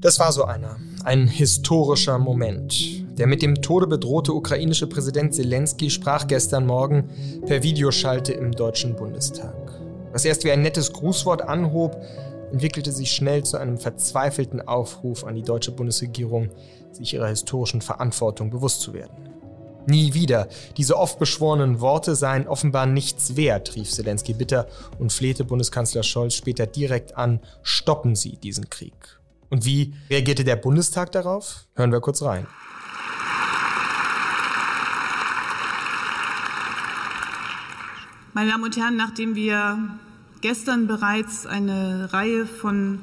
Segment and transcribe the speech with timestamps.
[0.00, 0.76] Das war so einer.
[1.04, 3.18] Ein historischer Moment.
[3.18, 7.10] Der mit dem Tode bedrohte ukrainische Präsident Zelensky sprach gestern Morgen
[7.46, 9.54] per Videoschalte im Deutschen Bundestag.
[10.12, 12.00] Was erst wie ein nettes Grußwort anhob,
[12.52, 16.50] entwickelte sich schnell zu einem verzweifelten Aufruf an die deutsche Bundesregierung,
[16.92, 19.37] sich ihrer historischen Verantwortung bewusst zu werden.
[19.86, 20.48] Nie wieder.
[20.76, 24.66] Diese oft beschworenen Worte seien offenbar nichts wert, rief Zelensky bitter
[24.98, 29.18] und flehte Bundeskanzler Scholz später direkt an, stoppen Sie diesen Krieg.
[29.50, 31.66] Und wie reagierte der Bundestag darauf?
[31.74, 32.46] Hören wir kurz rein.
[38.34, 39.78] Meine Damen und Herren, nachdem wir
[40.42, 43.00] gestern bereits eine Reihe von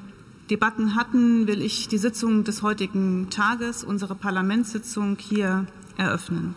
[0.49, 5.65] Debatten hatten, will ich die Sitzung des heutigen Tages, unsere Parlamentssitzung, hier
[5.97, 6.55] eröffnen.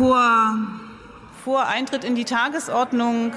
[0.00, 0.56] Vor,
[1.44, 3.34] vor Eintritt in die Tagesordnung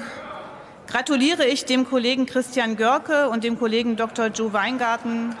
[0.86, 4.28] gratuliere ich dem Kollegen Christian Görke und dem Kollegen Dr.
[4.28, 5.36] Joe Weingarten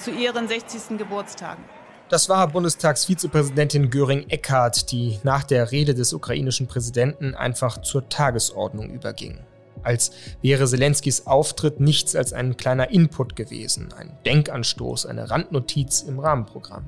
[0.00, 0.98] zu ihren 60.
[0.98, 1.62] Geburtstagen.
[2.08, 9.38] Das war Bundestagsvizepräsidentin Göring-Eckardt, die nach der Rede des ukrainischen Präsidenten einfach zur Tagesordnung überging.
[9.84, 16.18] Als wäre Zelenskys Auftritt nichts als ein kleiner Input gewesen, ein Denkanstoß, eine Randnotiz im
[16.18, 16.86] Rahmenprogramm.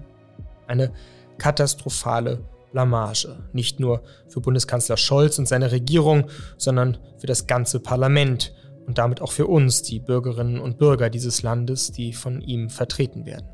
[0.67, 0.93] Eine
[1.39, 2.43] katastrophale
[2.75, 3.37] Blamage.
[3.53, 6.27] Nicht nur für Bundeskanzler Scholz und seine Regierung,
[6.59, 8.53] sondern für das ganze Parlament
[8.87, 13.25] und damit auch für uns, die Bürgerinnen und Bürger dieses Landes, die von ihm vertreten
[13.27, 13.49] werden.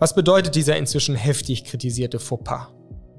[0.00, 2.68] Was bedeutet dieser inzwischen heftig kritisierte Fauxpas?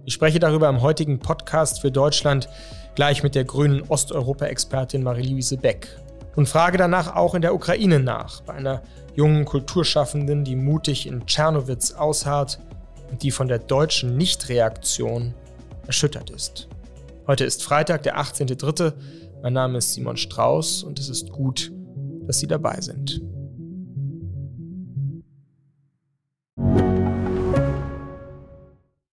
[0.06, 2.50] Ich spreche darüber im heutigen Podcast für Deutschland
[2.96, 5.88] gleich mit der grünen Osteuropa-Expertin Marie-Louise Beck
[6.36, 8.84] und frage danach auch in der Ukraine nach, bei einer
[9.16, 12.60] jungen Kulturschaffenden, die mutig in Tschernowitz ausharrt
[13.10, 15.34] und die von der deutschen Nichtreaktion
[15.86, 16.68] erschüttert ist.
[17.28, 18.94] Heute ist Freitag, der 18.03.
[19.42, 21.72] Mein Name ist Simon Strauß und es ist gut,
[22.26, 23.22] dass Sie dabei sind.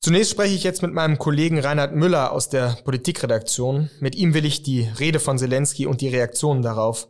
[0.00, 3.90] Zunächst spreche ich jetzt mit meinem Kollegen Reinhard Müller aus der Politikredaktion.
[4.00, 7.08] Mit ihm will ich die Rede von Zelensky und die Reaktionen darauf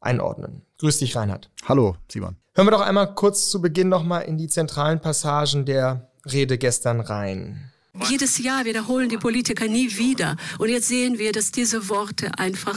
[0.00, 0.62] einordnen.
[0.78, 1.50] Grüß dich, Reinhard.
[1.64, 2.36] Hallo, Simon.
[2.54, 7.00] Hören wir doch einmal kurz zu Beginn nochmal in die zentralen Passagen der Rede gestern
[7.00, 7.72] rein.
[8.08, 10.36] Jedes Jahr wiederholen die Politiker nie wieder.
[10.58, 12.76] Und jetzt sehen wir, dass diese Worte einfach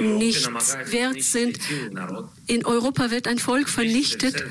[0.00, 1.58] nichts wert sind.
[2.46, 4.44] In Europa wird ein Volk vernichtet.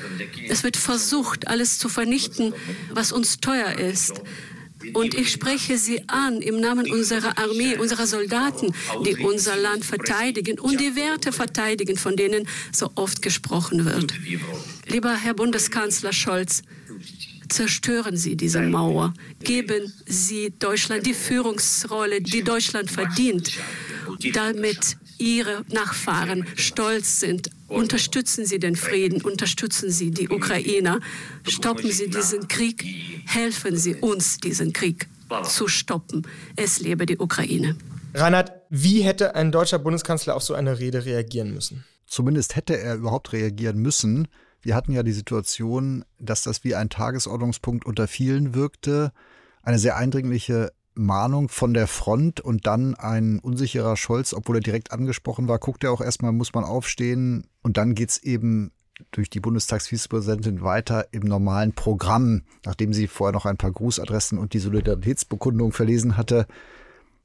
[0.48, 2.54] Es wird versucht, alles zu vernichten,
[2.92, 4.20] was uns teuer ist.
[4.94, 10.58] Und ich spreche Sie an im Namen unserer Armee, unserer Soldaten, die unser Land verteidigen
[10.58, 14.14] und die Werte verteidigen, von denen so oft gesprochen wird.
[14.86, 16.62] Lieber Herr Bundeskanzler Scholz,
[17.52, 19.14] zerstören Sie diese Mauer.
[19.40, 23.52] Geben Sie Deutschland die Führungsrolle, die Deutschland verdient,
[24.32, 27.50] damit Ihre Nachfahren stolz sind.
[27.68, 31.00] Unterstützen Sie den Frieden, unterstützen Sie die Ukrainer,
[31.46, 32.84] stoppen Sie diesen Krieg,
[33.26, 35.08] helfen Sie uns, diesen Krieg
[35.44, 36.26] zu stoppen.
[36.56, 37.76] Es lebe die Ukraine.
[38.14, 41.84] Reinhard, wie hätte ein deutscher Bundeskanzler auf so eine Rede reagieren müssen?
[42.06, 44.26] Zumindest hätte er überhaupt reagieren müssen.
[44.62, 49.12] Wir hatten ja die Situation, dass das wie ein Tagesordnungspunkt unter vielen wirkte.
[49.62, 54.92] Eine sehr eindringliche Mahnung von der Front und dann ein unsicherer Scholz, obwohl er direkt
[54.92, 57.46] angesprochen war, guckt er auch erstmal, muss man aufstehen.
[57.62, 58.72] Und dann geht es eben
[59.12, 64.52] durch die Bundestagsvizepräsidentin weiter im normalen Programm, nachdem sie vorher noch ein paar Grußadressen und
[64.52, 66.46] die Solidaritätsbekundung verlesen hatte.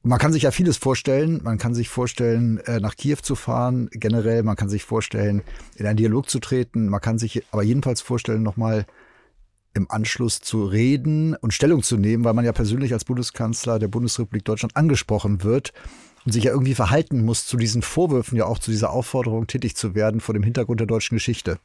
[0.06, 1.40] Man kann sich ja vieles vorstellen.
[1.42, 4.44] Man kann sich vorstellen, äh, nach Kiew zu fahren, generell.
[4.44, 5.42] Man kann sich vorstellen,
[5.74, 6.88] in einen Dialog zu treten.
[6.88, 8.86] Man kann sich aber jedenfalls vorstellen, nochmal
[9.74, 13.88] im Anschluss zu reden und Stellung zu nehmen, weil man ja persönlich als Bundeskanzler der
[13.88, 15.72] Bundesrepublik Deutschland angesprochen wird
[16.24, 19.74] und sich ja irgendwie verhalten muss zu diesen Vorwürfen, ja auch zu dieser Aufforderung tätig
[19.74, 21.58] zu werden vor dem Hintergrund der deutschen Geschichte.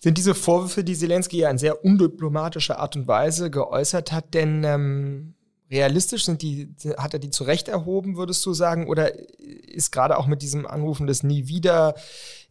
[0.00, 4.62] Sind diese Vorwürfe, die Zelensky ja in sehr undiplomatischer Art und Weise geäußert hat, denn
[4.62, 5.34] ähm,
[5.70, 6.24] realistisch?
[6.24, 6.68] Sind die,
[6.98, 8.86] hat er die zurecht erhoben, würdest du sagen?
[8.88, 11.94] Oder ist gerade auch mit diesem Anrufen des Nie wieder,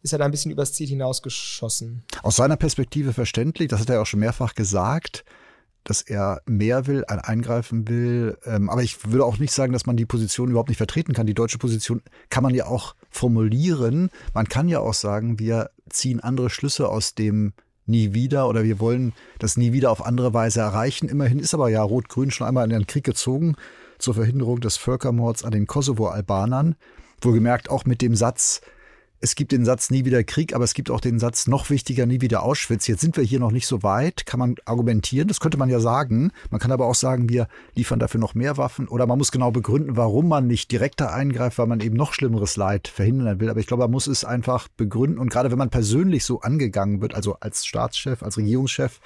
[0.02, 2.02] ist er da ein bisschen übers Ziel hinausgeschossen?
[2.22, 5.24] Aus seiner Perspektive verständlich, das hat er auch schon mehrfach gesagt.
[5.84, 8.36] dass er mehr will, ein Eingreifen will.
[8.44, 11.26] Ähm, aber ich würde auch nicht sagen, dass man die Position überhaupt nicht vertreten kann.
[11.26, 14.10] Die deutsche Position kann man ja auch formulieren.
[14.34, 17.54] Man kann ja auch sagen, wir ziehen andere Schlüsse aus dem
[17.86, 21.08] nie wieder oder wir wollen das nie wieder auf andere Weise erreichen.
[21.08, 23.56] Immerhin ist aber ja Rot-Grün schon einmal in den Krieg gezogen
[23.98, 26.76] zur Verhinderung des Völkermords an den Kosovo-Albanern.
[27.20, 28.60] Wohlgemerkt auch mit dem Satz,
[29.22, 32.06] es gibt den Satz nie wieder Krieg, aber es gibt auch den Satz noch wichtiger,
[32.06, 32.86] nie wieder Auschwitz.
[32.86, 35.78] Jetzt sind wir hier noch nicht so weit, kann man argumentieren, das könnte man ja
[35.78, 36.32] sagen.
[36.50, 39.50] Man kann aber auch sagen, wir liefern dafür noch mehr Waffen oder man muss genau
[39.50, 43.50] begründen, warum man nicht direkter eingreift, weil man eben noch schlimmeres Leid verhindern will.
[43.50, 47.02] Aber ich glaube, man muss es einfach begründen und gerade wenn man persönlich so angegangen
[47.02, 49.00] wird, also als Staatschef, als Regierungschef,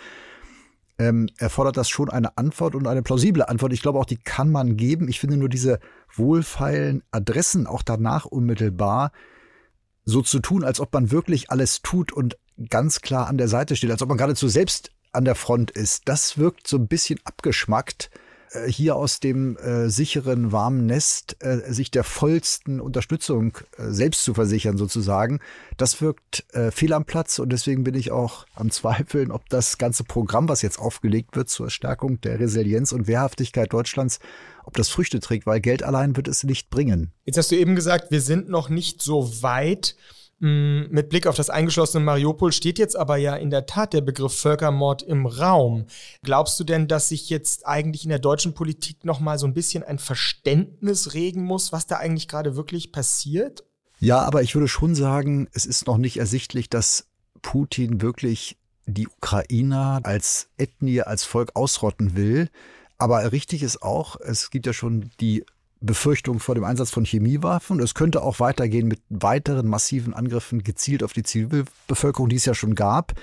[0.97, 3.73] ähm, erfordert das schon eine Antwort und eine plausible Antwort.
[3.73, 5.09] Ich glaube auch, die kann man geben.
[5.09, 5.81] Ich finde nur diese
[6.15, 9.11] wohlfeilen Adressen auch danach unmittelbar
[10.05, 12.37] so zu tun, als ob man wirklich alles tut und
[12.69, 16.03] ganz klar an der Seite steht, als ob man geradezu selbst an der Front ist.
[16.07, 18.11] Das wirkt so ein bisschen abgeschmackt
[18.55, 24.25] äh, hier aus dem äh, sicheren, warmen Nest äh, sich der vollsten Unterstützung äh, selbst
[24.25, 25.41] zu versichern, sozusagen.
[25.77, 29.79] Das wirkt äh, fehl am Platz und deswegen bin ich auch am Zweifeln, ob das
[29.79, 34.21] ganze Programm, was jetzt aufgelegt wird zur Stärkung der Resilienz und Wehrhaftigkeit Deutschlands,
[34.65, 37.13] ob das Früchte trägt, weil Geld allein wird es nicht bringen.
[37.25, 39.97] Jetzt hast du eben gesagt, wir sind noch nicht so weit.
[40.45, 44.03] Mm, mit Blick auf das eingeschlossene Mariupol steht jetzt aber ja in der Tat der
[44.03, 45.87] Begriff Völkermord im Raum.
[46.23, 49.55] Glaubst du denn, dass sich jetzt eigentlich in der deutschen Politik noch mal so ein
[49.55, 53.65] bisschen ein Verständnis regen muss, was da eigentlich gerade wirklich passiert?
[54.01, 57.07] Ja, aber ich würde schon sagen, es ist noch nicht ersichtlich, dass
[57.41, 62.51] Putin wirklich die Ukrainer als Ethnie, als Volk ausrotten will.
[62.99, 65.47] Aber richtig ist auch, es gibt ja schon die
[65.85, 67.81] Befürchtung vor dem Einsatz von Chemiewaffen.
[67.81, 72.55] Es könnte auch weitergehen mit weiteren massiven Angriffen gezielt auf die Zivilbevölkerung, die es ja
[72.55, 73.15] schon gab.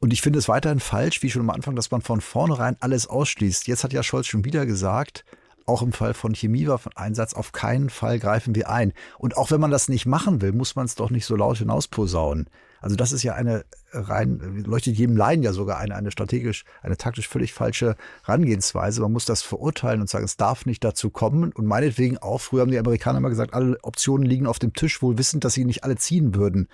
[0.00, 3.06] Und ich finde es weiterhin falsch, wie schon am Anfang, dass man von vornherein alles
[3.06, 3.68] ausschließt.
[3.68, 5.24] Jetzt hat ja Scholz schon wieder gesagt,
[5.66, 8.92] auch im Fall von Chemiewaffeneinsatz, auf keinen Fall greifen wir ein.
[9.18, 11.58] Und auch wenn man das nicht machen will, muss man es doch nicht so laut
[11.58, 12.48] hinausposaunen.
[12.80, 16.96] Also das ist ja eine rein, leuchtet jedem Laien ja sogar eine, eine strategisch, eine
[16.96, 17.94] taktisch völlig falsche
[18.24, 19.00] Herangehensweise.
[19.00, 21.52] Man muss das verurteilen und sagen, es darf nicht dazu kommen.
[21.52, 25.00] Und meinetwegen auch, früher haben die Amerikaner immer gesagt, alle Optionen liegen auf dem Tisch,
[25.00, 26.68] wohl wissend, dass sie nicht alle ziehen würden.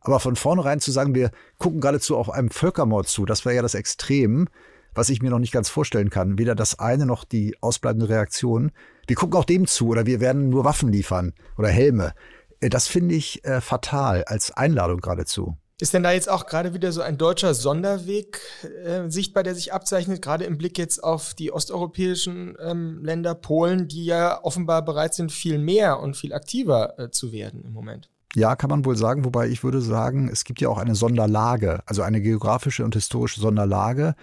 [0.00, 3.62] Aber von vornherein zu sagen, wir gucken geradezu auf einem Völkermord zu, das wäre ja
[3.62, 4.48] das Extrem,
[4.94, 6.38] was ich mir noch nicht ganz vorstellen kann.
[6.38, 8.72] Weder das eine noch die ausbleibende Reaktion.
[9.06, 12.14] Wir gucken auch dem zu oder wir werden nur Waffen liefern oder Helme.
[12.60, 15.56] Äh, das finde ich äh, fatal als Einladung geradezu.
[15.82, 18.40] Ist denn da jetzt auch gerade wieder so ein deutscher Sonderweg
[18.84, 23.88] äh, sichtbar, der sich abzeichnet, gerade im Blick jetzt auf die osteuropäischen ähm, Länder, Polen,
[23.88, 28.08] die ja offenbar bereit sind, viel mehr und viel aktiver äh, zu werden im Moment?
[28.36, 31.82] Ja, kann man wohl sagen, wobei ich würde sagen, es gibt ja auch eine Sonderlage,
[31.84, 34.14] also eine geografische und historische Sonderlage.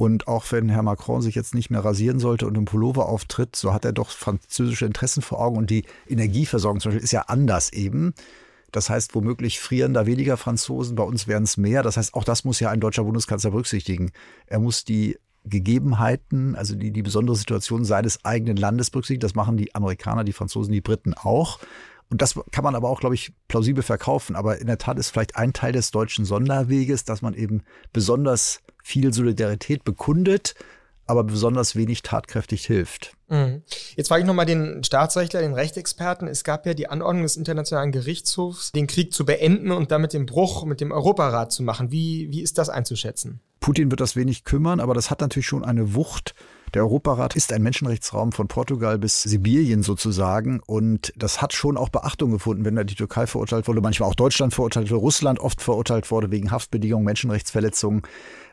[0.00, 3.54] Und auch wenn Herr Macron sich jetzt nicht mehr rasieren sollte und im Pullover auftritt,
[3.54, 7.24] so hat er doch französische Interessen vor Augen und die Energieversorgung zum Beispiel ist ja
[7.26, 8.14] anders eben.
[8.72, 11.82] Das heißt, womöglich frieren da weniger Franzosen, bei uns wären es mehr.
[11.82, 14.10] Das heißt, auch das muss ja ein deutscher Bundeskanzler berücksichtigen.
[14.46, 19.20] Er muss die Gegebenheiten, also die, die besondere Situation seines eigenen Landes berücksichtigen.
[19.20, 21.58] Das machen die Amerikaner, die Franzosen, die Briten auch.
[22.08, 24.34] Und das kann man aber auch, glaube ich, plausibel verkaufen.
[24.34, 28.62] Aber in der Tat ist vielleicht ein Teil des deutschen Sonderweges, dass man eben besonders
[28.82, 30.54] viel Solidarität bekundet,
[31.06, 33.14] aber besonders wenig tatkräftig hilft.
[33.28, 33.62] Mhm.
[33.96, 36.28] Jetzt frage ich nochmal den Staatsrechtler, den Rechtsexperten.
[36.28, 40.26] Es gab ja die Anordnung des Internationalen Gerichtshofs, den Krieg zu beenden und damit den
[40.26, 41.90] Bruch mit dem Europarat zu machen.
[41.90, 43.40] Wie, wie ist das einzuschätzen?
[43.60, 46.34] Putin wird das wenig kümmern, aber das hat natürlich schon eine Wucht.
[46.74, 51.88] Der Europarat ist ein Menschenrechtsraum von Portugal bis Sibirien sozusagen und das hat schon auch
[51.88, 55.60] Beachtung gefunden, wenn da die Türkei verurteilt wurde, manchmal auch Deutschland verurteilt wurde, Russland oft
[55.60, 58.02] verurteilt wurde wegen Haftbedingungen, Menschenrechtsverletzungen.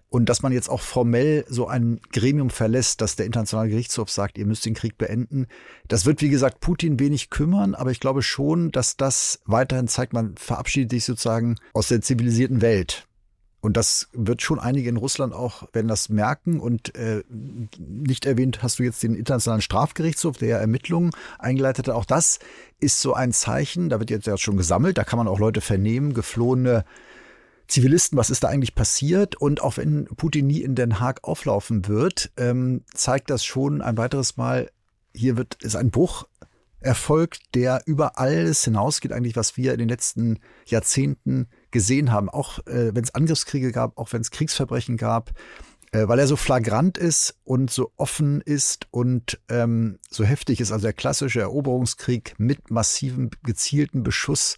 [0.10, 4.38] Und dass man jetzt auch formell so ein Gremium verlässt, dass der Internationale Gerichtshof sagt,
[4.38, 5.48] ihr müsst den Krieg beenden,
[5.90, 10.14] das wird, wie gesagt, Putin wenig kümmern, aber ich glaube schon, dass das weiterhin zeigt,
[10.14, 13.08] man verabschiedet sich sozusagen aus der zivilisierten Welt.
[13.60, 16.60] Und das wird schon einige in Russland auch, werden das merken.
[16.60, 17.24] Und äh,
[17.78, 21.96] nicht erwähnt hast du jetzt den Internationalen Strafgerichtshof, der ja Ermittlungen eingeleitet hat.
[21.96, 22.40] Auch das
[22.80, 25.62] ist so ein Zeichen, da wird jetzt ja schon gesammelt, da kann man auch Leute
[25.62, 26.86] vernehmen, geflohene
[27.68, 29.36] Zivilisten, was ist da eigentlich passiert?
[29.36, 33.98] Und auch wenn Putin nie in Den Haag auflaufen wird, ähm, zeigt das schon ein
[33.98, 34.70] weiteres Mal,
[35.14, 36.28] hier wird, ist ein Bruch
[36.80, 42.30] erfolgt, der über alles hinausgeht, eigentlich, was wir in den letzten Jahrzehnten gesehen haben.
[42.30, 45.34] Auch äh, wenn es Angriffskriege gab, auch wenn es Kriegsverbrechen gab,
[45.92, 50.72] äh, weil er so flagrant ist und so offen ist und ähm, so heftig ist.
[50.72, 54.58] Also der klassische Eroberungskrieg mit massivem gezielten Beschuss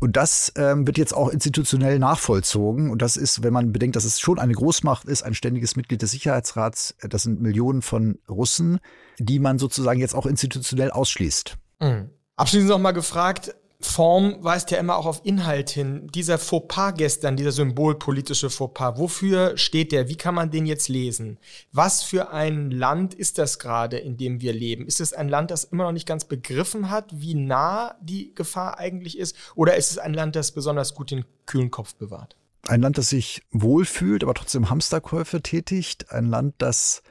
[0.00, 2.90] Und das ähm, wird jetzt auch institutionell nachvollzogen.
[2.90, 6.02] Und das ist, wenn man bedenkt, dass es schon eine Großmacht ist, ein ständiges Mitglied
[6.02, 8.78] des Sicherheitsrats, äh, das sind Millionen von Russen,
[9.18, 11.56] die man sozusagen jetzt auch institutionell ausschließt.
[11.80, 12.10] Mhm.
[12.36, 16.08] Abschließend noch mal gefragt, Form weist ja immer auch auf Inhalt hin.
[16.12, 20.08] Dieser Fauxpas gestern, dieser symbolpolitische Fauxpas, wofür steht der?
[20.08, 21.38] Wie kann man den jetzt lesen?
[21.70, 24.84] Was für ein Land ist das gerade, in dem wir leben?
[24.86, 28.78] Ist es ein Land, das immer noch nicht ganz begriffen hat, wie nah die Gefahr
[28.78, 29.36] eigentlich ist?
[29.54, 32.34] Oder ist es ein Land, das besonders gut den kühlen Kopf bewahrt?
[32.66, 36.10] Ein Land, das sich wohlfühlt, aber trotzdem Hamsterkäufe tätigt.
[36.10, 37.02] Ein Land, das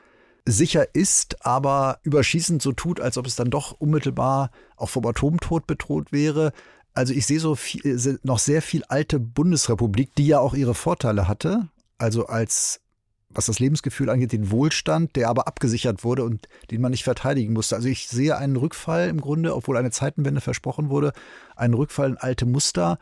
[0.48, 5.68] sicher ist, aber überschießend so tut, als ob es dann doch unmittelbar auch vom Atomtod
[5.68, 6.54] bedroht wäre.
[6.94, 11.28] Also ich sehe so viel, noch sehr viel alte Bundesrepublik, die ja auch ihre Vorteile
[11.28, 11.68] hatte.
[11.98, 12.80] Also als
[13.38, 17.54] was das Lebensgefühl angeht, den Wohlstand, der aber abgesichert wurde und den man nicht verteidigen
[17.54, 17.76] musste.
[17.76, 21.14] Also ich sehe einen Rückfall im Grunde, obwohl eine Zeitenwende versprochen wurde,
[21.56, 22.98] einen Rückfall in alte Muster.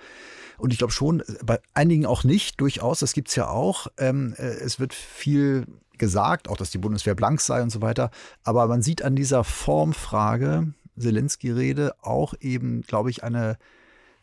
[0.58, 3.88] Und ich glaube schon, bei einigen auch nicht, durchaus, das gibt es ja auch.
[3.98, 8.12] Ähm, äh, es wird viel gesagt, auch dass die Bundeswehr blank sei und so weiter.
[8.44, 13.58] Aber man sieht an dieser Formfrage, Zelensky-Rede, auch eben, glaube ich, eine,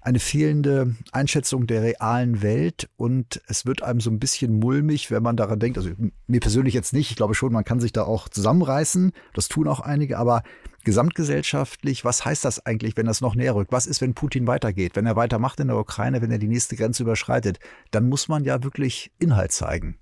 [0.02, 2.88] eine fehlende Einschätzung der realen Welt.
[2.96, 5.78] Und es wird einem so ein bisschen mulmig, wenn man daran denkt.
[5.78, 5.90] Also
[6.26, 7.10] mir persönlich jetzt nicht.
[7.10, 9.12] Ich glaube schon, man kann sich da auch zusammenreißen.
[9.34, 10.18] Das tun auch einige.
[10.18, 10.42] Aber
[10.84, 13.72] gesamtgesellschaftlich, was heißt das eigentlich, wenn das noch näher rückt?
[13.72, 16.74] Was ist, wenn Putin weitergeht, wenn er weitermacht in der Ukraine, wenn er die nächste
[16.74, 17.60] Grenze überschreitet?
[17.92, 19.98] Dann muss man ja wirklich Inhalt zeigen.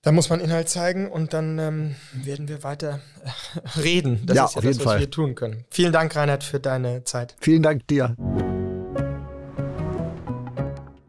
[0.00, 4.20] Da muss man Inhalt zeigen und dann ähm, werden wir weiter äh, reden.
[4.26, 5.00] Das ja, ist ja auf das, was Fall.
[5.00, 5.64] wir tun können.
[5.70, 7.36] Vielen Dank, Reinhard, für deine Zeit.
[7.40, 8.14] Vielen Dank dir.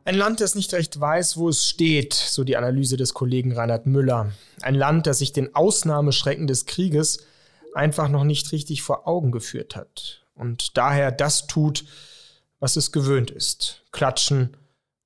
[0.08, 3.88] Ein Land, das nicht recht weiß, wo es steht, so die Analyse des Kollegen Reinhard
[3.88, 4.32] Müller.
[4.62, 7.26] Ein Land, das sich den Ausnahmeschrecken des Krieges
[7.74, 11.86] einfach noch nicht richtig vor Augen geführt hat und daher das tut,
[12.60, 13.82] was es gewöhnt ist.
[13.92, 14.56] Klatschen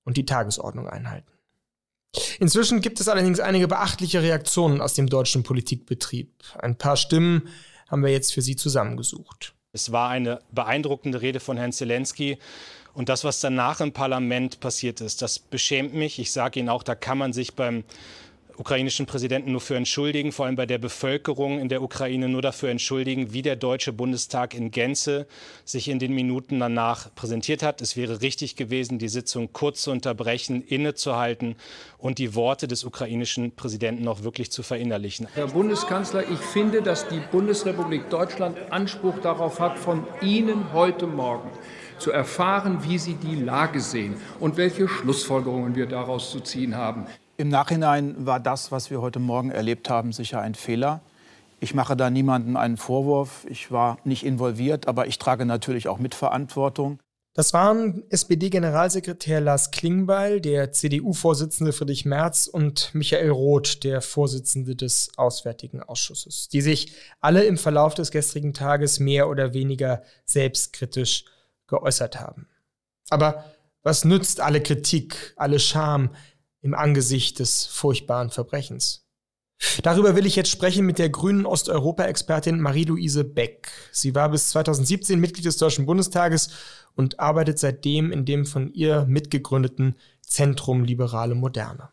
[0.03, 1.31] und die Tagesordnung einhalten.
[2.41, 6.43] Inzwischen gibt es allerdings einige beachtliche Reaktionen aus dem deutschen Politikbetrieb.
[6.57, 7.47] Ein paar Stimmen
[7.87, 9.53] haben wir jetzt für Sie zusammengesucht.
[9.71, 12.39] Es war eine beeindruckende Rede von Herrn Zelensky.
[12.95, 16.17] Und das, was danach im Parlament passiert ist, das beschämt mich.
[16.17, 17.83] Ich sage Ihnen auch, da kann man sich beim
[18.59, 22.69] ukrainischen Präsidenten nur für entschuldigen, vor allem bei der Bevölkerung in der Ukraine nur dafür
[22.69, 25.27] entschuldigen, wie der Deutsche Bundestag in Gänze
[25.63, 27.81] sich in den Minuten danach präsentiert hat.
[27.81, 31.55] Es wäre richtig gewesen, die Sitzung kurz zu unterbrechen, innezuhalten
[31.97, 35.27] und die Worte des ukrainischen Präsidenten auch wirklich zu verinnerlichen.
[35.35, 41.49] Herr Bundeskanzler, ich finde, dass die Bundesrepublik Deutschland Anspruch darauf hat, von Ihnen heute Morgen
[41.97, 47.05] zu erfahren, wie Sie die Lage sehen und welche Schlussfolgerungen wir daraus zu ziehen haben.
[47.39, 50.99] Im Nachhinein war das, was wir heute Morgen erlebt haben, sicher ein Fehler.
[51.61, 53.45] Ich mache da niemandem einen Vorwurf.
[53.49, 56.99] Ich war nicht involviert, aber ich trage natürlich auch Mitverantwortung.
[57.33, 65.11] Das waren SPD-Generalsekretär Lars Klingbeil, der CDU-Vorsitzende Friedrich Merz und Michael Roth, der Vorsitzende des
[65.15, 66.91] Auswärtigen Ausschusses, die sich
[67.21, 71.23] alle im Verlauf des gestrigen Tages mehr oder weniger selbstkritisch
[71.67, 72.49] geäußert haben.
[73.09, 73.45] Aber
[73.81, 76.09] was nützt alle Kritik, alle Scham,
[76.61, 79.05] im Angesicht des furchtbaren Verbrechens.
[79.83, 83.69] Darüber will ich jetzt sprechen mit der grünen Osteuropa-Expertin Marie-Louise Beck.
[83.91, 86.49] Sie war bis 2017 Mitglied des Deutschen Bundestages
[86.95, 91.89] und arbeitet seitdem in dem von ihr mitgegründeten Zentrum Liberale Moderne.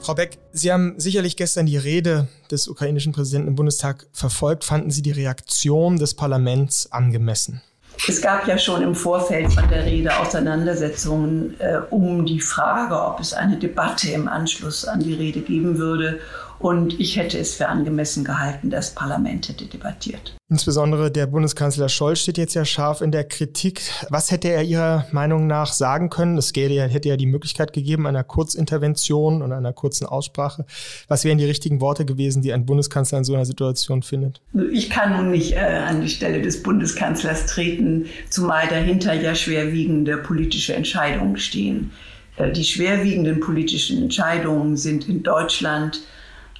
[0.00, 4.64] Frau Beck, Sie haben sicherlich gestern die Rede des ukrainischen Präsidenten im Bundestag verfolgt.
[4.64, 7.62] Fanden Sie die Reaktion des Parlaments angemessen?
[8.08, 13.20] Es gab ja schon im Vorfeld von der Rede Auseinandersetzungen äh, um die Frage, ob
[13.20, 16.18] es eine Debatte im Anschluss an die Rede geben würde.
[16.62, 20.36] Und ich hätte es für angemessen gehalten, das Parlament hätte debattiert.
[20.48, 23.82] Insbesondere der Bundeskanzler Scholz steht jetzt ja scharf in der Kritik.
[24.10, 26.38] Was hätte er Ihrer Meinung nach sagen können?
[26.38, 30.64] Es hätte ja die Möglichkeit gegeben einer Kurzintervention und einer kurzen Aussprache.
[31.08, 34.40] Was wären die richtigen Worte gewesen, die ein Bundeskanzler in so einer Situation findet?
[34.70, 40.16] Ich kann nun nicht äh, an die Stelle des Bundeskanzlers treten, zumal dahinter ja schwerwiegende
[40.18, 41.90] politische Entscheidungen stehen.
[42.36, 46.02] Äh, die schwerwiegenden politischen Entscheidungen sind in Deutschland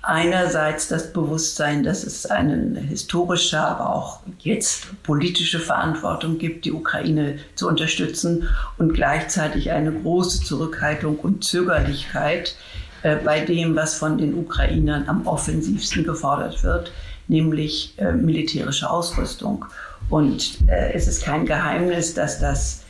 [0.03, 7.39] einerseits das Bewusstsein, dass es eine historische, aber auch jetzt politische Verantwortung gibt, die Ukraine
[7.55, 12.57] zu unterstützen und gleichzeitig eine große Zurückhaltung und Zögerlichkeit
[13.03, 16.93] äh, bei dem, was von den Ukrainern am offensivsten gefordert wird,
[17.29, 19.67] nämlich äh, militärische Ausrüstung.
[20.11, 22.83] Und äh, es ist kein Geheimnis, dass das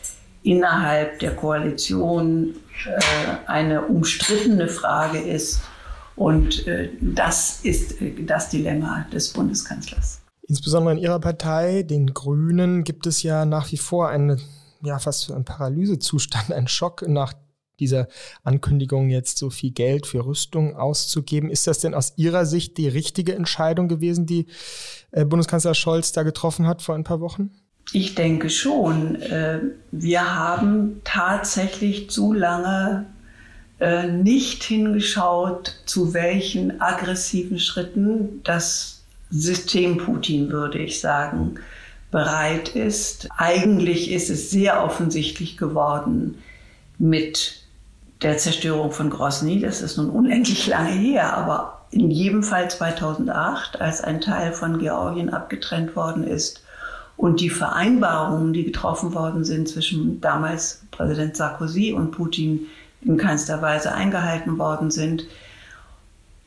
[0.43, 2.55] innerhalb der Koalition
[3.47, 5.61] eine umstrittene Frage ist,
[6.17, 10.21] und äh, das ist äh, das Dilemma des Bundeskanzlers.
[10.49, 14.37] Insbesondere in Ihrer Partei, den Grünen, gibt es ja nach wie vor eine
[14.83, 17.35] ja fast ein Paralysezustand, ein Schock nach
[17.81, 18.09] dieser
[18.45, 21.51] Ankündigung, jetzt so viel Geld für Rüstung auszugeben.
[21.51, 24.47] Ist das denn aus Ihrer Sicht die richtige Entscheidung gewesen, die
[25.11, 27.51] äh, Bundeskanzler Scholz da getroffen hat vor ein paar Wochen?
[27.93, 29.17] Ich denke schon.
[29.17, 33.07] Äh, wir haben tatsächlich zu lange
[33.83, 41.57] äh, nicht hingeschaut, zu welchen aggressiven Schritten das System Putin, würde ich sagen,
[42.13, 43.27] bereit ist.
[43.37, 46.39] Eigentlich ist es sehr offensichtlich geworden
[46.99, 47.65] mit
[48.23, 49.59] der Zerstörung von Grosny.
[49.59, 54.79] Das ist nun unendlich lange her, aber in jedem Fall 2008, als ein Teil von
[54.79, 56.63] Georgien abgetrennt worden ist
[57.17, 62.69] und die Vereinbarungen, die getroffen worden sind zwischen damals Präsident Sarkozy und Putin,
[63.05, 65.25] in keinster Weise eingehalten worden sind.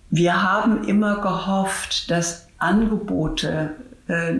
[0.09, 3.71] Wir haben immer gehofft, dass Angebote,
[4.07, 4.35] äh,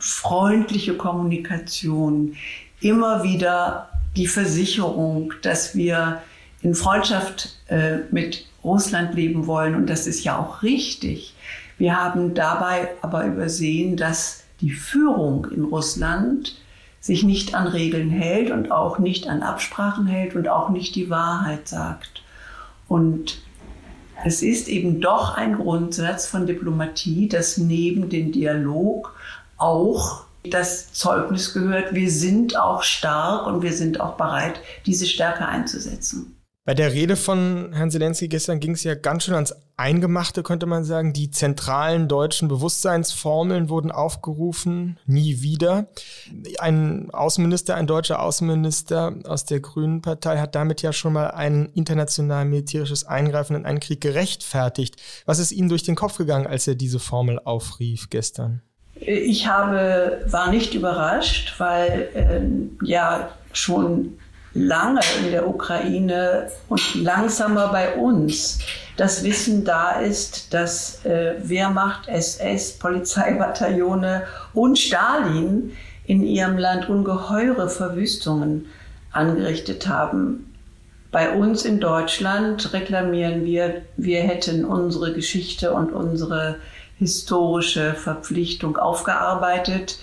[0.00, 2.36] freundliche Kommunikation,
[2.80, 6.22] immer wieder die Versicherung, dass wir
[6.62, 9.74] in Freundschaft äh, mit Russland leben wollen.
[9.74, 11.34] Und das ist ja auch richtig.
[11.78, 16.56] Wir haben dabei aber übersehen, dass die Führung in Russland
[17.02, 21.10] sich nicht an Regeln hält und auch nicht an Absprachen hält und auch nicht die
[21.10, 22.22] Wahrheit sagt.
[22.86, 23.42] Und
[24.24, 29.16] es ist eben doch ein Grundsatz von Diplomatie, dass neben dem Dialog
[29.58, 35.46] auch das Zeugnis gehört, wir sind auch stark und wir sind auch bereit, diese Stärke
[35.46, 36.36] einzusetzen.
[36.64, 40.66] Bei der Rede von Herrn Zelensky gestern ging es ja ganz schön ans Eingemachte, könnte
[40.66, 41.12] man sagen.
[41.12, 45.88] Die zentralen deutschen Bewusstseinsformeln wurden aufgerufen, nie wieder.
[46.60, 51.68] Ein Außenminister, ein deutscher Außenminister aus der Grünen Partei hat damit ja schon mal ein
[51.74, 55.02] international militärisches Eingreifen in einen Krieg gerechtfertigt.
[55.26, 58.62] Was ist Ihnen durch den Kopf gegangen, als er diese Formel aufrief gestern?
[58.94, 64.16] Ich habe, war nicht überrascht, weil äh, ja schon
[64.54, 68.58] lange in der Ukraine und langsamer bei uns
[68.96, 75.72] das Wissen da ist, dass äh, Wehrmacht, SS, Polizeibataillone und Stalin
[76.06, 78.66] in ihrem Land ungeheure Verwüstungen
[79.12, 80.52] angerichtet haben.
[81.10, 86.56] Bei uns in Deutschland reklamieren wir, wir hätten unsere Geschichte und unsere
[86.98, 89.98] historische Verpflichtung aufgearbeitet.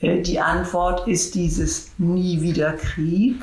[0.00, 3.36] Äh, die Antwort ist dieses Nie wieder Krieg.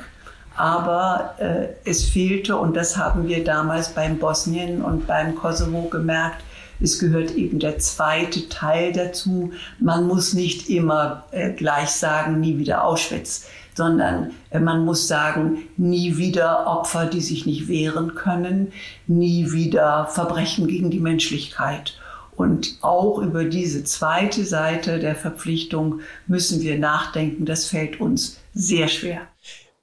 [0.56, 6.42] Aber äh, es fehlte, und das haben wir damals beim Bosnien und beim Kosovo gemerkt,
[6.80, 9.52] es gehört eben der zweite Teil dazu.
[9.78, 15.62] Man muss nicht immer äh, gleich sagen, nie wieder Auschwitz, sondern äh, man muss sagen,
[15.76, 18.72] nie wieder Opfer, die sich nicht wehren können,
[19.06, 21.98] nie wieder Verbrechen gegen die Menschlichkeit.
[22.36, 27.44] Und auch über diese zweite Seite der Verpflichtung müssen wir nachdenken.
[27.44, 29.20] Das fällt uns sehr schwer.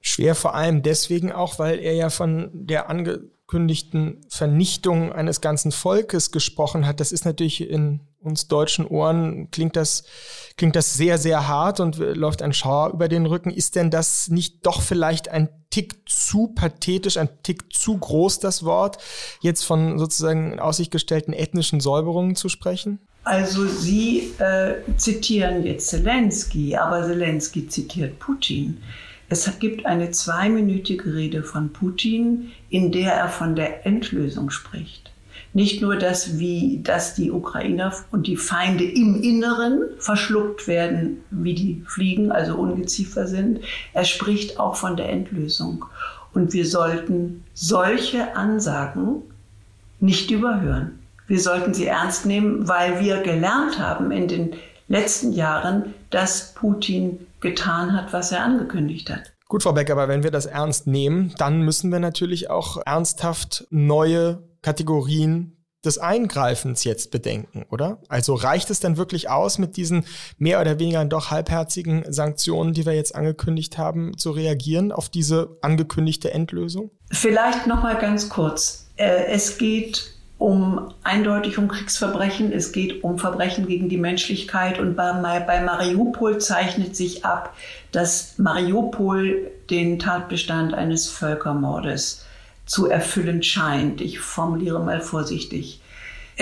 [0.04, 6.32] Schwer vor allem deswegen auch, weil er ja von der angekündigten Vernichtung eines ganzen Volkes
[6.32, 6.98] gesprochen hat.
[6.98, 10.02] Das ist natürlich in uns deutschen Ohren, klingt das,
[10.56, 13.50] klingt das sehr, sehr hart und läuft ein Schauer über den Rücken.
[13.50, 18.64] Ist denn das nicht doch vielleicht ein Tick zu pathetisch, ein Tick zu groß, das
[18.64, 18.98] Wort,
[19.40, 22.98] jetzt von sozusagen in Aussicht gestellten ethnischen Säuberungen zu sprechen?
[23.24, 28.82] Also Sie äh, zitieren jetzt Zelensky, aber Zelensky zitiert Putin.
[29.32, 35.10] Es gibt eine zweiminütige Rede von Putin, in der er von der Endlösung spricht.
[35.54, 41.54] Nicht nur, dass, wie, dass die Ukrainer und die Feinde im Inneren verschluckt werden, wie
[41.54, 43.60] die Fliegen, also Ungeziefer sind.
[43.94, 45.86] Er spricht auch von der Endlösung.
[46.34, 49.22] Und wir sollten solche Ansagen
[49.98, 50.98] nicht überhören.
[51.26, 54.52] Wir sollten sie ernst nehmen, weil wir gelernt haben in den
[54.88, 59.32] letzten Jahren, dass Putin getan hat, was er angekündigt hat.
[59.48, 63.66] Gut, Frau Beck, aber wenn wir das ernst nehmen, dann müssen wir natürlich auch ernsthaft
[63.68, 68.00] neue Kategorien des Eingreifens jetzt bedenken, oder?
[68.08, 70.06] Also reicht es dann wirklich aus, mit diesen
[70.38, 75.58] mehr oder weniger doch halbherzigen Sanktionen, die wir jetzt angekündigt haben, zu reagieren auf diese
[75.60, 76.90] angekündigte Endlösung?
[77.10, 78.86] Vielleicht noch mal ganz kurz.
[78.96, 84.96] Äh, es geht um eindeutig um Kriegsverbrechen, es geht um Verbrechen gegen die Menschlichkeit und
[84.96, 87.54] bei, bei Mariupol zeichnet sich ab,
[87.92, 92.26] dass Mariupol den Tatbestand eines Völkermordes
[92.66, 94.00] zu erfüllen scheint.
[94.00, 95.80] Ich formuliere mal vorsichtig.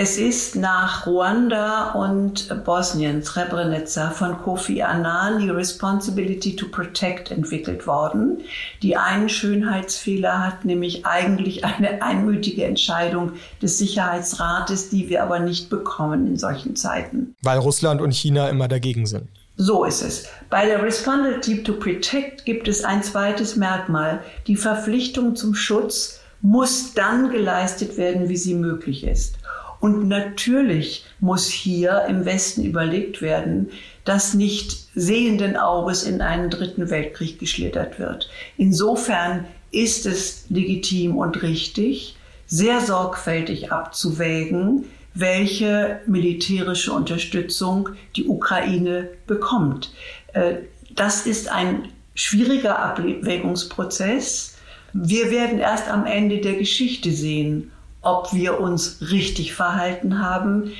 [0.02, 7.86] Es ist nach Ruanda und Bosnien, Srebrenica, von Kofi Annan die Responsibility to Protect entwickelt
[7.86, 8.38] worden,
[8.82, 15.68] die einen Schönheitsfehler hat, nämlich eigentlich eine einmütige Entscheidung des Sicherheitsrates, die wir aber nicht
[15.68, 17.36] bekommen in solchen Zeiten.
[17.42, 19.28] Weil Russland und China immer dagegen sind.
[19.58, 20.24] So ist es.
[20.48, 24.20] Bei der Responsibility to Protect gibt es ein zweites Merkmal.
[24.46, 29.34] Die Verpflichtung zum Schutz muss dann geleistet werden, wie sie möglich ist.
[29.80, 33.70] Und natürlich muss hier im Westen überlegt werden,
[34.04, 38.28] dass nicht sehenden Auges in einen dritten Weltkrieg geschlittert wird.
[38.58, 42.16] Insofern ist es legitim und richtig,
[42.46, 49.92] sehr sorgfältig abzuwägen, welche militärische Unterstützung die Ukraine bekommt.
[50.32, 50.56] Äh,
[50.94, 54.56] das ist ein schwieriger Abwägungsprozess.
[54.92, 57.70] Wir werden erst am Ende der Geschichte sehen,
[58.02, 60.72] ob wir uns richtig verhalten haben.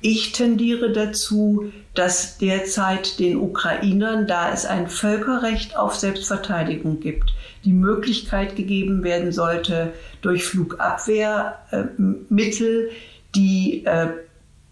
[0.00, 7.34] Ich tendiere dazu, dass derzeit den Ukrainern, da es ein Völkerrecht auf Selbstverteidigung gibt,
[7.64, 12.90] die Möglichkeit gegeben werden sollte, durch Flugabwehrmittel
[13.34, 14.08] die äh,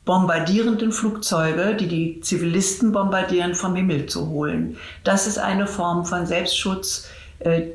[0.05, 4.77] bombardierenden Flugzeuge, die die Zivilisten bombardieren, vom Himmel zu holen.
[5.03, 7.09] Das ist eine Form von Selbstschutz,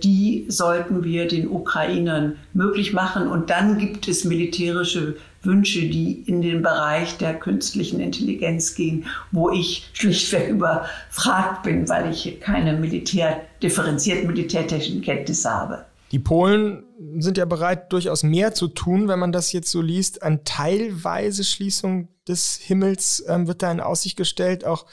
[0.03, 3.27] die sollten wir den Ukrainern möglich machen.
[3.27, 9.49] Und dann gibt es militärische Wünsche, die in den Bereich der künstlichen Intelligenz gehen, wo
[9.49, 15.85] ich schlichtweg überfragt bin, weil ich keine Militär, differenzierten militärtechnischen Kenntnisse habe.
[16.11, 16.83] Die Polen
[17.19, 20.23] sind ja bereit, durchaus mehr zu tun, wenn man das jetzt so liest.
[20.23, 24.65] Eine teilweise Schließung des Himmels ähm, wird da in Aussicht gestellt.
[24.65, 24.85] Auch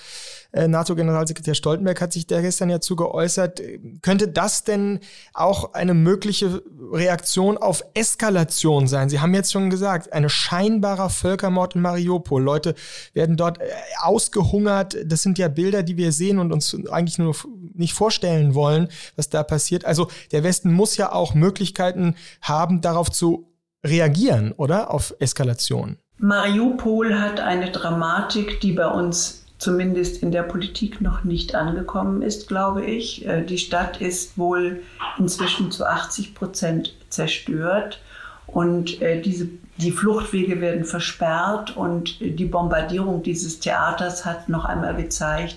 [0.45, 3.60] äh, NATO-Generalsekretär Stoltenberg hat sich da gestern ja zu geäußert.
[4.02, 5.00] Könnte das denn
[5.34, 9.08] auch eine mögliche Reaktion auf Eskalation sein?
[9.08, 12.42] Sie haben jetzt schon gesagt, ein scheinbarer Völkermord in Mariupol.
[12.42, 12.74] Leute
[13.12, 13.64] werden dort äh,
[14.00, 14.96] ausgehungert.
[15.04, 17.34] Das sind ja Bilder, die wir sehen und uns eigentlich nur
[17.74, 19.84] nicht vorstellen wollen, was da passiert.
[19.84, 23.52] Also der Westen muss ja auch Möglichkeiten haben, darauf zu
[23.84, 24.90] reagieren, oder?
[24.90, 25.98] Auf Eskalation.
[26.18, 32.48] Mariupol hat eine Dramatik, die bei uns zumindest in der Politik noch nicht angekommen ist,
[32.48, 33.26] glaube ich.
[33.26, 34.82] Äh, die Stadt ist wohl
[35.18, 38.00] inzwischen zu 80 Prozent zerstört
[38.46, 44.96] und äh, diese, die Fluchtwege werden versperrt und die Bombardierung dieses Theaters hat noch einmal
[44.96, 45.56] gezeigt,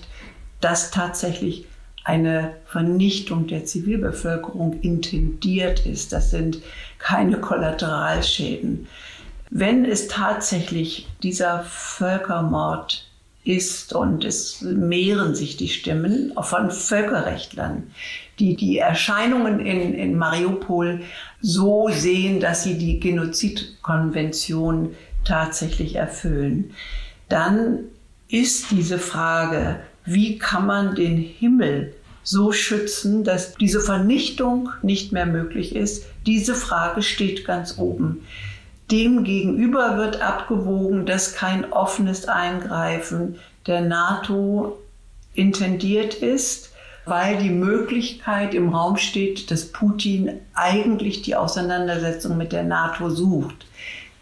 [0.60, 1.66] dass tatsächlich
[2.04, 6.12] eine Vernichtung der Zivilbevölkerung intendiert ist.
[6.12, 6.60] Das sind
[6.98, 8.88] keine Kollateralschäden.
[9.50, 13.09] Wenn es tatsächlich dieser Völkermord
[13.44, 17.90] ist und es mehren sich die Stimmen von Völkerrechtlern,
[18.38, 21.00] die die Erscheinungen in, in Mariupol
[21.40, 26.72] so sehen, dass sie die Genozidkonvention tatsächlich erfüllen,
[27.28, 27.80] dann
[28.28, 35.26] ist diese Frage, wie kann man den Himmel so schützen, dass diese Vernichtung nicht mehr
[35.26, 38.20] möglich ist, diese Frage steht ganz oben.
[38.90, 44.78] Demgegenüber wird abgewogen, dass kein offenes Eingreifen der NATO
[45.34, 46.72] intendiert ist,
[47.04, 53.66] weil die Möglichkeit im Raum steht, dass Putin eigentlich die Auseinandersetzung mit der NATO sucht.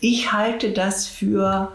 [0.01, 1.73] Ich halte das für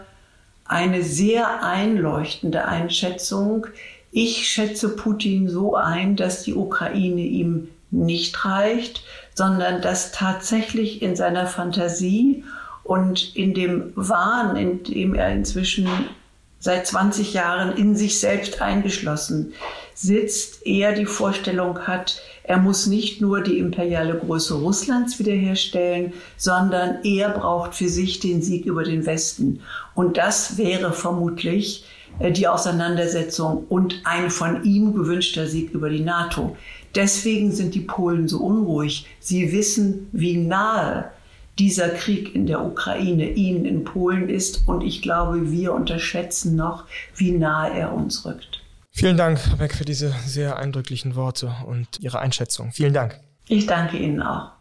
[0.64, 3.66] eine sehr einleuchtende Einschätzung.
[4.12, 9.02] Ich schätze Putin so ein, dass die Ukraine ihm nicht reicht,
[9.34, 12.44] sondern dass tatsächlich in seiner Fantasie
[12.84, 15.88] und in dem Wahn, in dem er inzwischen
[16.60, 19.52] seit 20 Jahren in sich selbst eingeschlossen
[19.94, 27.04] sitzt, er die Vorstellung hat, er muss nicht nur die imperiale Größe Russlands wiederherstellen, sondern
[27.04, 29.60] er braucht für sich den Sieg über den Westen.
[29.94, 31.84] Und das wäre vermutlich
[32.18, 36.56] äh, die Auseinandersetzung und ein von ihm gewünschter Sieg über die NATO.
[36.94, 39.06] Deswegen sind die Polen so unruhig.
[39.20, 41.10] Sie wissen, wie nahe
[41.58, 44.66] dieser Krieg in der Ukraine ihnen in Polen ist.
[44.66, 48.60] Und ich glaube, wir unterschätzen noch, wie nahe er uns rückt.
[48.90, 52.72] Vielen Dank, Herr Beck, für diese sehr eindrücklichen Worte und Ihre Einschätzung.
[52.72, 53.20] Vielen Dank.
[53.48, 54.52] Ich danke Ihnen auch.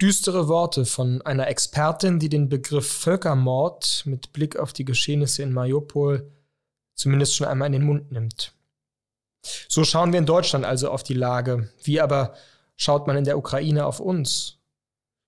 [0.00, 5.52] Düstere Worte von einer Expertin, die den Begriff Völkermord mit Blick auf die Geschehnisse in
[5.52, 6.30] Mariupol
[6.96, 8.52] zumindest schon einmal in den Mund nimmt.
[9.68, 11.68] So schauen wir in Deutschland also auf die Lage.
[11.84, 12.34] Wie aber
[12.76, 14.56] schaut man in der Ukraine auf uns?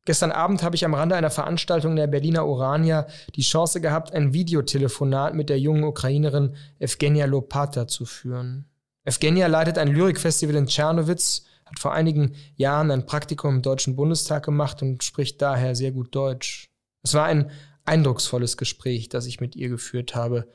[0.05, 4.33] Gestern Abend habe ich am Rande einer Veranstaltung der Berliner Urania die Chance gehabt, ein
[4.33, 8.65] Videotelefonat mit der jungen Ukrainerin Evgenia Lopata zu führen.
[9.05, 14.47] Evgenia leitet ein Lyrikfestival in Tschernowitz, hat vor einigen Jahren ein Praktikum im Deutschen Bundestag
[14.47, 16.71] gemacht und spricht daher sehr gut Deutsch.
[17.03, 17.51] Es war ein
[17.85, 20.49] eindrucksvolles Gespräch, das ich mit ihr geführt habe,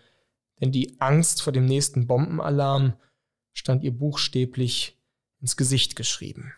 [0.62, 2.93] denn die Angst vor dem nächsten Bombenalarm
[3.53, 4.97] stand ihr buchstäblich
[5.43, 6.53] ins Gesicht geschrieben.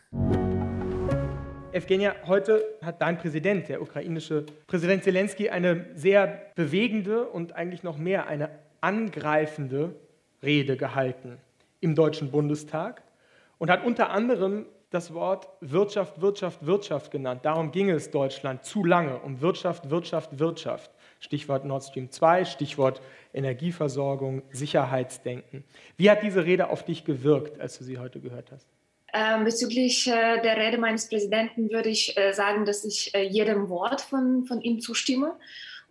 [1.72, 7.98] Evgenia, heute hat dein Präsident, der ukrainische Präsident Zelensky, eine sehr bewegende und eigentlich noch
[7.98, 8.50] mehr eine
[8.82, 9.96] angreifende
[10.44, 11.40] Rede gehalten
[11.82, 13.02] im Deutschen Bundestag
[13.58, 17.44] und hat unter anderem das Wort Wirtschaft, Wirtschaft, Wirtschaft genannt.
[17.44, 20.92] Darum ging es Deutschland zu lange, um Wirtschaft, Wirtschaft, Wirtschaft.
[21.26, 23.02] Stichwort Nord Stream 2, Stichwort
[23.34, 25.64] Energieversorgung, Sicherheitsdenken.
[25.98, 28.68] Wie hat diese Rede auf dich gewirkt, als du sie heute gehört hast?
[29.12, 33.70] Ähm, bezüglich äh, der Rede meines Präsidenten würde ich äh, sagen, dass ich äh, jedem
[33.70, 35.36] Wort von, von ihm zustimme.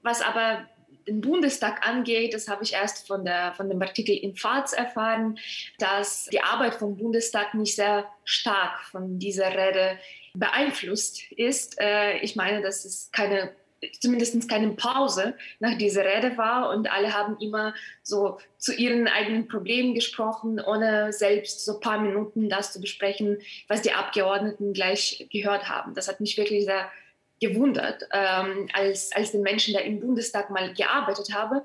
[0.03, 0.67] Was aber
[1.09, 5.39] den Bundestag angeht, das habe ich erst von, der, von dem Artikel in FAZ erfahren,
[5.79, 9.99] dass die Arbeit vom Bundestag nicht sehr stark von dieser Rede
[10.35, 11.77] beeinflusst ist.
[12.23, 13.53] Ich meine, dass es keine
[14.01, 19.49] zumindest keine Pause nach dieser Rede war und alle haben immer so zu ihren eigenen
[19.49, 25.27] Problemen gesprochen, ohne selbst so ein paar Minuten das zu besprechen, was die Abgeordneten gleich
[25.31, 25.95] gehört haben.
[25.95, 26.91] Das hat mich wirklich sehr
[27.41, 31.63] gewundert, ähm, als, als den Menschen, der im Bundestag mal gearbeitet habe.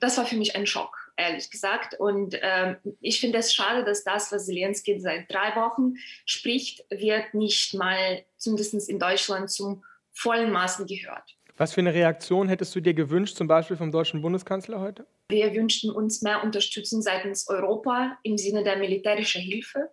[0.00, 1.94] Das war für mich ein Schock, ehrlich gesagt.
[1.98, 5.94] Und ähm, ich finde es schade, dass das, was Zelensky seit drei Wochen
[6.26, 11.36] spricht, wird nicht mal, zumindest in Deutschland, zum vollen Maßen gehört.
[11.56, 15.06] Was für eine Reaktion hättest du dir gewünscht, zum Beispiel vom deutschen Bundeskanzler heute?
[15.28, 19.90] Wir wünschten uns mehr Unterstützung seitens Europa im Sinne der militärischen Hilfe.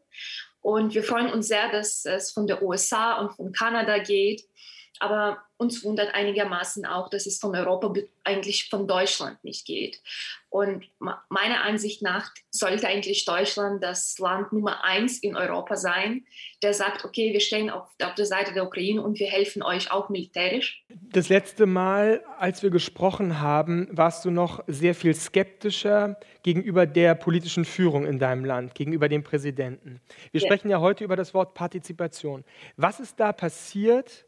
[0.62, 4.44] Und wir freuen uns sehr, dass es von der USA und von Kanada geht.
[5.00, 7.94] Aber uns wundert einigermaßen auch, dass es von Europa
[8.24, 10.02] eigentlich von Deutschland nicht geht.
[10.48, 16.26] Und meiner Ansicht nach sollte eigentlich Deutschland das Land Nummer eins in Europa sein,
[16.64, 19.92] der sagt, okay, wir stehen auf, auf der Seite der Ukraine und wir helfen euch
[19.92, 20.86] auch militärisch.
[21.12, 27.16] Das letzte Mal, als wir gesprochen haben, warst du noch sehr viel skeptischer gegenüber der
[27.16, 30.00] politischen Führung in deinem Land, gegenüber dem Präsidenten.
[30.32, 30.48] Wir ja.
[30.48, 32.46] sprechen ja heute über das Wort Partizipation.
[32.78, 34.26] Was ist da passiert?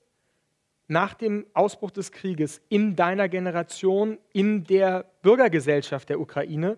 [0.92, 6.78] Nach dem Ausbruch des Krieges in deiner Generation, in der Bürgergesellschaft der Ukraine,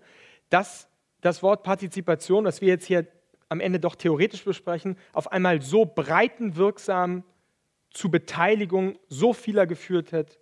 [0.51, 0.87] dass
[1.21, 3.07] das Wort Partizipation, das wir jetzt hier
[3.49, 7.23] am Ende doch theoretisch besprechen, auf einmal so breitenwirksam
[7.89, 10.37] zu Beteiligung so vieler geführt hat,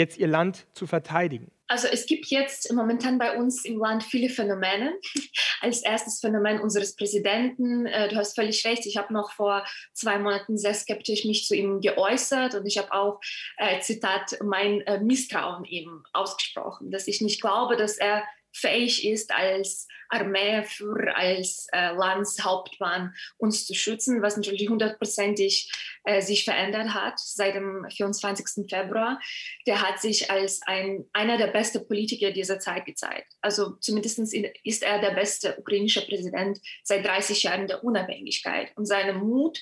[0.00, 1.52] jetzt ihr Land zu verteidigen?
[1.68, 4.98] Also es gibt jetzt momentan bei uns im Land viele Phänomene.
[5.60, 7.86] Als erstes Phänomen unseres Präsidenten.
[7.86, 8.86] Äh, du hast völlig recht.
[8.86, 12.92] Ich habe noch vor zwei Monaten sehr skeptisch mich zu ihm geäußert und ich habe
[12.92, 13.20] auch,
[13.58, 19.32] äh, Zitat, mein äh, Misstrauen ihm ausgesprochen, dass ich nicht glaube, dass er fähig ist,
[19.32, 25.70] als Armeeführer, als äh, Landshauptmann uns zu schützen, was natürlich hundertprozentig
[26.04, 28.68] äh, sich verändert hat seit dem 24.
[28.68, 29.20] Februar.
[29.66, 33.32] Der hat sich als ein, einer der besten Politiker dieser Zeit gezeigt.
[33.40, 34.18] Also zumindest
[34.64, 38.72] ist er der beste ukrainische Präsident seit 30 Jahren der Unabhängigkeit.
[38.76, 39.58] Und seine Mut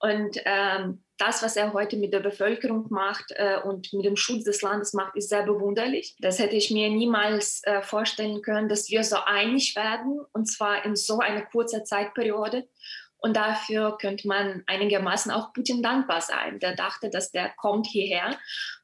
[0.00, 4.44] und ähm, das, was er heute mit der Bevölkerung macht äh, und mit dem Schutz
[4.44, 6.14] des Landes macht, ist sehr bewunderlich.
[6.18, 10.84] Das hätte ich mir niemals äh, vorstellen können, dass wir so einig werden und zwar
[10.84, 12.68] in so einer kurzen Zeitperiode.
[13.18, 16.58] Und dafür könnte man einigermaßen auch Putin dankbar sein.
[16.60, 18.36] Der dachte, dass der kommt hierher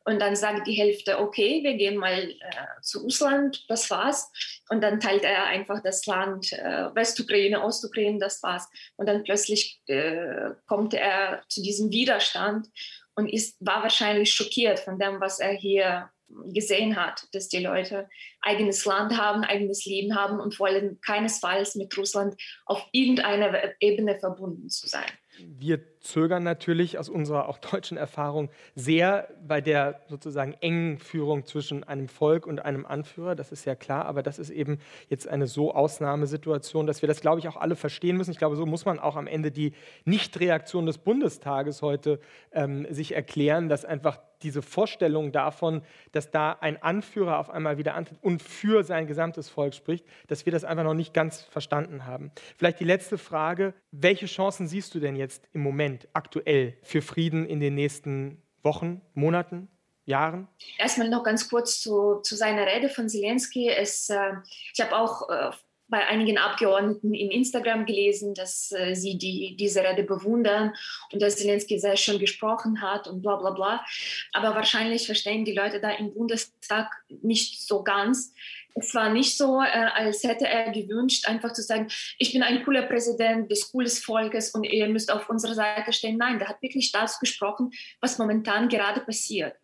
[0.04, 4.30] und dann sagt die Hälfte, okay, wir gehen mal äh, zu Russland, das war's.
[4.68, 8.68] Und dann teilt er einfach das Land äh, Westukraine, Ostukraine, das war's.
[8.96, 12.68] Und dann plötzlich äh, kommt er zu diesem Widerstand
[13.14, 16.10] und ist, war wahrscheinlich schockiert von dem, was er hier
[16.46, 18.08] gesehen hat, dass die Leute
[18.40, 22.34] eigenes Land haben, eigenes Leben haben und wollen keinesfalls mit Russland
[22.66, 25.10] auf irgendeiner Ebene verbunden zu sein.
[25.38, 31.84] Wir zögern natürlich aus unserer auch deutschen Erfahrung sehr bei der sozusagen engen Führung zwischen
[31.84, 35.46] einem Volk und einem Anführer, das ist ja klar, aber das ist eben jetzt eine
[35.46, 38.32] so Ausnahmesituation, dass wir das, glaube ich, auch alle verstehen müssen.
[38.32, 39.72] Ich glaube, so muss man auch am Ende die
[40.04, 42.20] Nichtreaktion des Bundestages heute
[42.52, 47.94] ähm, sich erklären, dass einfach diese Vorstellung davon, dass da ein Anführer auf einmal wieder
[47.94, 52.06] antritt und für sein gesamtes Volk spricht, dass wir das einfach noch nicht ganz verstanden
[52.06, 52.32] haben.
[52.56, 57.46] Vielleicht die letzte Frage, welche Chancen siehst du denn jetzt im Moment aktuell für Frieden
[57.46, 59.68] in den nächsten Wochen, Monaten,
[60.04, 60.48] Jahren?
[60.78, 63.68] Erstmal noch ganz kurz zu, zu seiner Rede von Zelensky.
[63.68, 64.32] Es, äh,
[64.72, 65.50] ich habe auch äh,
[65.92, 70.72] bei einigen Abgeordneten in Instagram gelesen, dass äh, sie die, diese Rede bewundern
[71.12, 73.84] und dass Zelensky sehr schön gesprochen hat und bla bla bla.
[74.32, 76.90] Aber wahrscheinlich verstehen die Leute da im Bundestag
[77.22, 78.32] nicht so ganz,
[78.74, 82.64] es war nicht so, äh, als hätte er gewünscht, einfach zu sagen, ich bin ein
[82.64, 86.16] cooler Präsident des coolen Volkes und ihr müsst auf unserer Seite stehen.
[86.16, 89.54] Nein, der hat wirklich das gesprochen, was momentan gerade passiert.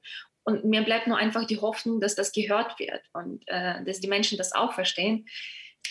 [0.45, 4.09] Und mir bleibt nur einfach die Hoffnung, dass das gehört wird und äh, dass die
[4.09, 5.27] Menschen das auch verstehen.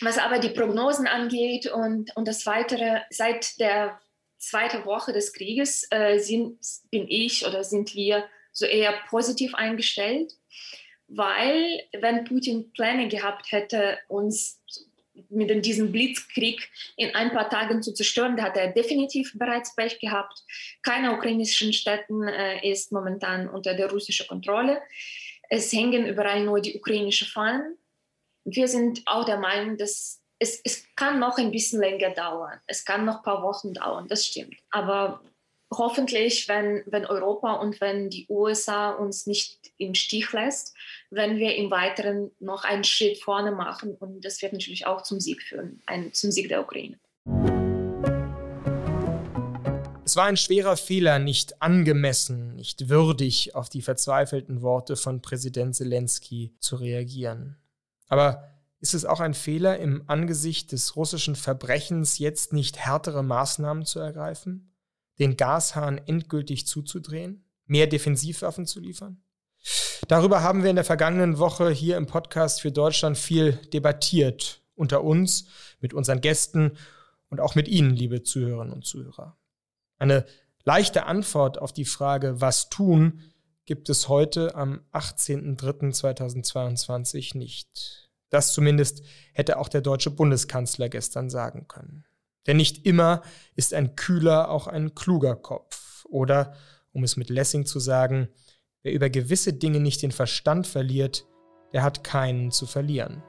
[0.02, 4.00] Was aber die Prognosen angeht und, und das Weitere, seit der
[4.38, 6.60] zweiten Woche des Krieges äh, sind,
[6.92, 10.34] bin ich oder sind wir so eher positiv eingestellt
[11.08, 14.62] weil wenn Putin Pläne gehabt hätte, uns
[15.30, 20.00] mit diesem Blitzkrieg in ein paar Tagen zu zerstören, da hat er definitiv bereits Pech
[20.00, 20.44] gehabt.
[20.84, 24.80] Keine ukrainischen Städten äh, ist momentan unter der russischen Kontrolle.
[25.50, 27.78] Es hängen überall nur die ukrainischen Fahnen.
[28.50, 32.58] Wir sind auch der Meinung, dass es, es kann noch ein bisschen länger dauern.
[32.66, 34.56] Es kann noch ein paar Wochen dauern, das stimmt.
[34.70, 35.20] Aber
[35.70, 40.74] hoffentlich, wenn, wenn Europa und wenn die USA uns nicht im Stich lässt,
[41.10, 43.96] wenn wir im Weiteren noch einen Schritt vorne machen.
[43.96, 46.98] Und das wird natürlich auch zum Sieg führen, ein, zum Sieg der Ukraine.
[50.06, 55.76] Es war ein schwerer Fehler, nicht angemessen, nicht würdig auf die verzweifelten Worte von Präsident
[55.76, 57.58] Zelensky zu reagieren.
[58.08, 58.44] Aber
[58.80, 64.00] ist es auch ein Fehler, im Angesicht des russischen Verbrechens jetzt nicht härtere Maßnahmen zu
[64.00, 64.74] ergreifen?
[65.20, 67.44] Den Gashahn endgültig zuzudrehen?
[67.66, 69.22] Mehr Defensivwaffen zu liefern?
[70.08, 74.62] Darüber haben wir in der vergangenen Woche hier im Podcast für Deutschland viel debattiert.
[74.76, 75.48] Unter uns,
[75.80, 76.78] mit unseren Gästen
[77.30, 79.36] und auch mit Ihnen, liebe Zuhörerinnen und Zuhörer.
[79.98, 80.26] Eine
[80.64, 83.22] leichte Antwort auf die Frage, was tun,
[83.68, 88.10] gibt es heute am 18.03.2022 nicht.
[88.30, 89.04] Das zumindest
[89.34, 92.06] hätte auch der deutsche Bundeskanzler gestern sagen können.
[92.48, 93.22] Denn nicht immer
[93.56, 96.06] ist ein kühler auch ein kluger Kopf.
[96.10, 96.54] Oder,
[96.94, 98.30] um es mit Lessing zu sagen,
[98.84, 101.26] wer über gewisse Dinge nicht den Verstand verliert,
[101.74, 103.22] der hat keinen zu verlieren.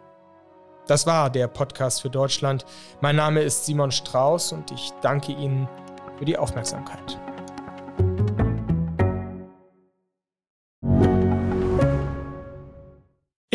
[0.86, 2.64] Das war der Podcast für Deutschland.
[3.00, 5.68] Mein Name ist Simon Strauß und ich danke Ihnen
[6.16, 7.18] für die Aufmerksamkeit.